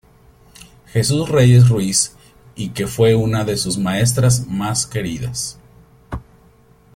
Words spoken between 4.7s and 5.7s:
queridas.